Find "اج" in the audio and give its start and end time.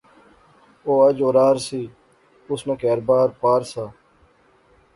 1.07-1.17